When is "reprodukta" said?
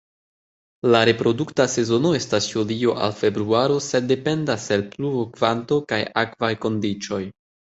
1.09-1.67